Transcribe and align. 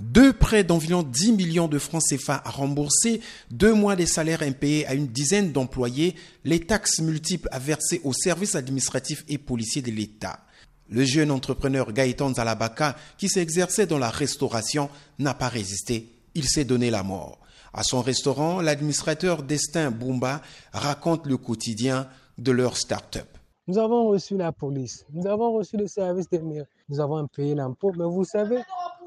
Deux 0.00 0.32
prêts 0.32 0.64
d'environ 0.64 1.02
10 1.02 1.32
millions 1.32 1.68
de 1.68 1.78
francs 1.78 2.02
CFA 2.08 2.40
à 2.42 2.50
rembourser, 2.50 3.20
deux 3.50 3.74
mois 3.74 3.96
des 3.96 4.06
salaires 4.06 4.40
impayés 4.40 4.86
à 4.86 4.94
une 4.94 5.08
dizaine 5.08 5.52
d'employés, 5.52 6.14
les 6.44 6.60
taxes 6.60 7.00
multiples 7.00 7.48
à 7.52 7.58
verser 7.58 8.00
aux 8.02 8.14
services 8.14 8.54
administratifs 8.54 9.24
et 9.28 9.36
policiers 9.36 9.82
de 9.82 9.90
l'État. 9.90 10.40
Le 10.88 11.04
jeune 11.04 11.30
entrepreneur 11.30 11.92
Gaëtan 11.92 12.32
Zalabaka, 12.32 12.96
qui 13.18 13.28
s'exerçait 13.28 13.86
dans 13.86 13.98
la 13.98 14.08
restauration, 14.08 14.88
n'a 15.18 15.34
pas 15.34 15.48
résisté. 15.48 16.08
Il 16.34 16.48
s'est 16.48 16.64
donné 16.64 16.90
la 16.90 17.02
mort. 17.02 17.38
À 17.74 17.82
son 17.82 18.00
restaurant, 18.00 18.62
l'administrateur 18.62 19.42
Destin 19.42 19.90
Bumba 19.90 20.40
raconte 20.72 21.26
le 21.26 21.36
quotidien 21.36 22.08
de 22.38 22.52
leur 22.52 22.78
start-up. 22.78 23.28
Nous 23.66 23.76
avons 23.76 24.08
reçu 24.08 24.36
la 24.36 24.50
police, 24.50 25.04
nous 25.12 25.26
avons 25.26 25.52
reçu 25.52 25.76
le 25.76 25.86
service 25.86 26.28
des 26.28 26.40
mairies, 26.40 26.66
nous 26.88 26.98
avons 27.00 27.24
payé 27.28 27.54
l'impôt, 27.54 27.92
mais 27.96 28.04
vous 28.04 28.24
savez, 28.24 28.62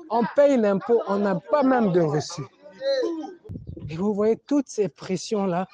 on 0.09 0.23
paye 0.35 0.57
l'impôt, 0.57 1.01
on 1.07 1.19
n'a 1.19 1.35
pas 1.35 1.63
même 1.63 1.91
de 1.91 2.01
reçu. 2.01 2.43
Et 3.89 3.95
vous 3.95 4.13
voyez 4.13 4.37
toutes 4.47 4.67
ces 4.67 4.89
pressions-là 4.89 5.67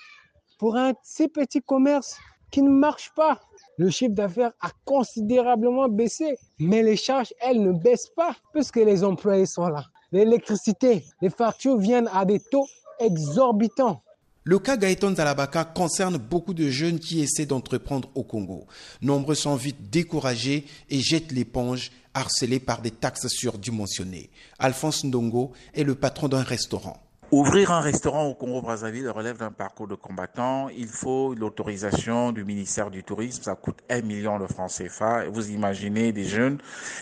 pour 0.58 0.76
un 0.76 0.94
si 1.04 1.28
petit 1.28 1.62
commerce 1.62 2.18
qui 2.52 2.62
ne 2.62 2.70
marche 2.70 3.12
pas. 3.16 3.40
Le 3.78 3.90
chiffre 3.90 4.14
d'affaires 4.14 4.52
a 4.62 4.70
considérablement 4.84 5.88
baissé, 5.88 6.38
mais 6.60 6.84
les 6.84 6.98
charges, 6.98 7.34
elles, 7.40 7.62
ne 7.62 7.72
baissent 7.72 8.12
pas 8.16 8.36
puisque 8.52 8.78
les 8.78 9.04
employés 9.04 9.46
sont 9.46 9.68
là. 9.68 9.86
L'électricité, 10.12 11.06
les 11.22 11.30
factures 11.30 11.78
viennent 11.78 12.10
à 12.14 12.26
des 12.26 12.40
taux 12.40 12.66
exorbitants. 13.00 14.02
Le 14.44 14.58
cas 14.58 14.78
Gaëtan 14.78 15.16
Zalabaka 15.16 15.66
concerne 15.66 16.18
beaucoup 16.18 16.54
de 16.54 16.70
jeunes 16.70 17.00
qui 17.00 17.22
essaient 17.22 17.46
d'entreprendre 17.46 18.10
au 18.16 18.24
Congo. 18.24 18.68
Nombreux 19.02 19.36
sont 19.36 19.56
vite 19.56 19.90
découragés 19.90 20.66
et 20.90 21.02
jettent 21.02 21.34
l'éponge, 21.34 21.92
harcelés 22.14 22.60
par 22.60 22.82
des 22.82 22.92
taxes 22.92 23.28
surdimensionnées. 23.28 24.30
Alphonse 24.58 25.04
Ndongo 25.04 25.52
est 25.74 25.84
le 25.84 25.96
patron 25.96 26.30
d'un 26.30 26.44
restaurant. 26.44 27.09
Ouvrir 27.32 27.72
un 27.72 27.80
restaurant 27.80 28.26
au 28.26 28.34
Congo-Brazzaville 28.34 29.08
relève 29.08 29.38
d'un 29.38 29.52
parcours 29.52 29.88
de 29.88 29.94
combattant. 29.94 30.68
Il 30.70 30.88
faut 30.88 31.36
l'autorisation 31.36 32.32
du 32.32 32.44
ministère 32.44 32.90
du 32.90 33.04
Tourisme. 33.04 33.44
Ça 33.44 33.54
coûte 33.54 33.78
un 33.88 34.02
million 34.02 34.40
de 34.40 34.48
francs 34.48 34.72
CFA. 34.72 35.30
Vous 35.30 35.52
imaginez 35.52 36.12
des 36.12 36.24
jeunes. 36.24 36.58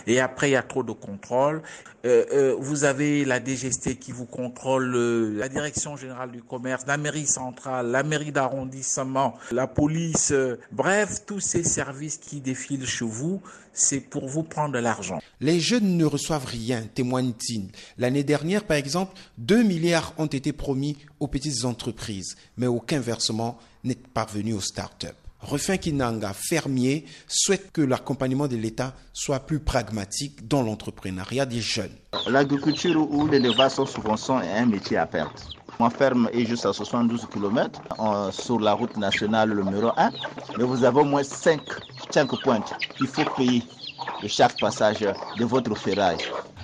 Et 0.05 0.19
après, 0.19 0.49
il 0.49 0.53
y 0.53 0.57
a 0.57 0.63
trop 0.63 0.83
de 0.83 0.91
contrôle. 0.91 1.61
Euh, 2.05 2.25
euh, 2.33 2.55
vous 2.59 2.83
avez 2.83 3.23
la 3.23 3.39
DGST 3.39 3.99
qui 3.99 4.11
vous 4.11 4.25
contrôle, 4.25 4.93
euh, 4.95 5.33
la 5.37 5.47
Direction 5.49 5.95
générale 5.95 6.31
du 6.31 6.43
commerce, 6.43 6.83
la 6.87 6.97
mairie 6.97 7.25
centrale, 7.25 7.87
la 7.87 8.03
mairie 8.03 8.31
d'arrondissement, 8.33 9.35
la 9.51 9.65
police. 9.65 10.31
Euh, 10.31 10.59
bref, 10.71 11.25
tous 11.25 11.39
ces 11.39 11.63
services 11.63 12.17
qui 12.17 12.41
défilent 12.41 12.85
chez 12.85 13.05
vous, 13.05 13.41
c'est 13.73 13.99
pour 13.99 14.27
vous 14.27 14.43
prendre 14.43 14.73
de 14.73 14.79
l'argent. 14.79 15.19
Les 15.39 15.59
jeunes 15.59 15.97
ne 15.97 16.05
reçoivent 16.05 16.45
rien, 16.45 16.83
témoigne-t-il. 16.93 17.69
L'année 17.97 18.23
dernière, 18.23 18.63
par 18.63 18.77
exemple, 18.77 19.13
2 19.37 19.63
milliards 19.63 20.13
ont 20.17 20.25
été 20.25 20.53
promis 20.53 20.97
aux 21.19 21.27
petites 21.27 21.65
entreprises, 21.65 22.35
mais 22.57 22.67
aucun 22.67 22.99
versement 22.99 23.57
n'est 23.83 23.95
parvenu 23.95 24.53
aux 24.53 24.61
start-up. 24.61 25.15
Rufin 25.41 25.77
Kinanga, 25.77 26.33
fermier, 26.33 27.05
souhaite 27.27 27.71
que 27.71 27.81
l'accompagnement 27.81 28.47
de 28.47 28.55
l'État 28.55 28.95
soit 29.13 29.39
plus 29.39 29.59
pragmatique 29.59 30.47
dans 30.47 30.63
l'entrepreneuriat 30.63 31.45
des 31.45 31.61
jeunes. 31.61 31.95
L'agriculture 32.27 33.09
ou 33.11 33.27
l'élevage 33.27 33.73
sont 33.73 33.85
souvent 33.85 34.17
sont 34.17 34.37
un 34.37 34.65
métier 34.65 34.97
à 34.97 35.05
perte. 35.05 35.49
Ma 35.79 35.91
ferme 35.91 36.27
est 36.33 36.45
juste 36.45 36.65
à 36.65 36.73
72 36.73 37.27
km 37.31 37.81
sur 38.31 38.59
la 38.59 38.73
route 38.73 38.97
nationale 38.97 39.53
numéro 39.55 39.91
1, 39.95 40.11
mais 40.57 40.63
vous 40.63 40.83
avez 40.83 41.01
au 41.01 41.05
moins 41.05 41.23
5, 41.23 41.61
5 42.09 42.41
pointes 42.41 42.73
qu'il 42.97 43.05
faut 43.07 43.25
payer 43.35 43.61
de 44.23 44.27
chaque 44.27 44.59
passage 44.59 45.01
de 45.01 45.45
votre 45.45 45.75
ferraille. 45.77 46.17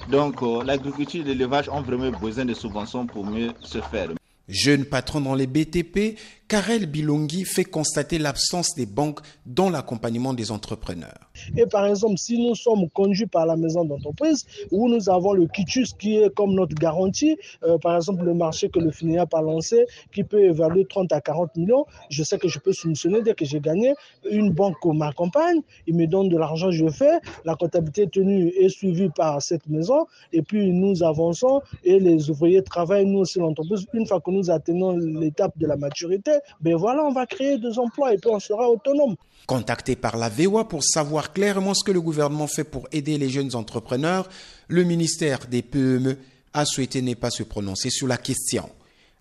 Donc 0.09 0.41
euh, 0.43 0.63
l'agriculture 0.63 1.21
et 1.21 1.23
l'élevage 1.29 1.69
ont 1.69 1.81
vraiment 1.81 2.11
besoin 2.17 2.45
de 2.45 2.53
subventions 2.53 3.05
pour 3.07 3.25
mieux 3.25 3.51
se 3.61 3.79
faire. 3.79 4.09
Jeune 4.49 4.85
patron 4.85 5.21
dans 5.21 5.35
les 5.35 5.47
BTP, 5.47 6.17
Karel 6.47 6.85
Bilongi 6.85 7.45
fait 7.45 7.63
constater 7.63 8.19
l'absence 8.19 8.75
des 8.75 8.85
banques 8.85 9.21
dans 9.45 9.69
l'accompagnement 9.69 10.33
des 10.33 10.51
entrepreneurs. 10.51 11.31
Et 11.57 11.65
par 11.65 11.85
exemple, 11.87 12.17
si 12.17 12.37
nous 12.37 12.53
sommes 12.53 12.89
conduits 12.89 13.25
par 13.25 13.45
la 13.45 13.55
maison 13.55 13.85
d'entreprise, 13.85 14.45
où 14.71 14.87
nous 14.87 15.09
avons 15.09 15.33
le 15.33 15.47
Kitus 15.47 15.93
qui 15.93 16.17
est 16.17 16.33
comme 16.33 16.53
notre 16.53 16.75
garantie, 16.75 17.37
euh, 17.63 17.77
par 17.77 17.95
exemple 17.95 18.23
le 18.23 18.33
marché 18.33 18.69
que 18.69 18.79
le 18.79 18.91
FINEAP 18.91 19.33
a 19.33 19.41
lancé, 19.41 19.85
qui 20.13 20.23
peut 20.23 20.43
évaluer 20.43 20.85
30 20.85 21.11
à 21.13 21.21
40 21.21 21.55
millions, 21.55 21.85
je 22.09 22.23
sais 22.23 22.37
que 22.37 22.47
je 22.47 22.59
peux 22.59 22.73
soumissionner 22.73 23.21
dès 23.21 23.33
que 23.33 23.45
j'ai 23.45 23.59
gagné. 23.59 23.93
Une 24.29 24.51
banque 24.51 24.83
m'accompagne, 24.85 25.61
il 25.87 25.95
me 25.95 26.05
donne 26.05 26.29
de 26.29 26.37
l'argent, 26.37 26.71
je 26.71 26.87
fais, 26.89 27.19
la 27.45 27.55
comptabilité 27.55 28.07
tenue 28.07 28.49
est 28.49 28.69
suivie 28.69 29.09
par 29.09 29.41
cette 29.41 29.67
maison, 29.67 30.05
et 30.31 30.41
puis 30.41 30.71
nous 30.71 31.03
avançons 31.03 31.61
et 31.83 31.99
les 31.99 32.29
ouvriers 32.29 32.63
travaillent, 32.63 33.05
nous 33.05 33.19
aussi 33.19 33.39
l'entreprise. 33.39 33.85
Une 33.93 34.05
fois 34.05 34.19
que 34.19 34.29
nous 34.29 34.51
atteignons 34.51 34.97
l'étape 34.97 35.57
de 35.57 35.65
la 35.65 35.77
maturité, 35.77 36.31
ben 36.61 36.75
voilà, 36.75 37.03
on 37.03 37.11
va 37.11 37.25
créer 37.25 37.57
des 37.57 37.77
emplois 37.79 38.13
et 38.13 38.17
puis 38.17 38.29
on 38.29 38.39
sera 38.39 38.69
autonome. 38.69 39.15
Contacté 39.47 39.95
par 39.95 40.17
la 40.17 40.29
VOA 40.29 40.67
pour 40.67 40.83
savoir 40.83 41.33
clairement 41.33 41.73
ce 41.73 41.83
que 41.83 41.91
le 41.91 42.01
gouvernement 42.01 42.47
fait 42.47 42.63
pour 42.63 42.87
aider 42.91 43.17
les 43.17 43.29
jeunes 43.29 43.55
entrepreneurs, 43.55 44.29
le 44.67 44.83
ministère 44.83 45.47
des 45.47 45.61
PME 45.61 46.17
a 46.53 46.65
souhaité 46.65 47.01
ne 47.01 47.13
pas 47.13 47.31
se 47.31 47.43
prononcer 47.43 47.89
sur 47.89 48.07
la 48.07 48.17
question. 48.17 48.69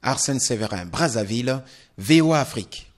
Arsène 0.02 0.40
Séverin, 0.40 0.86
Brazzaville, 0.86 1.62
VOA 1.98 2.40
Afrique. 2.40 2.91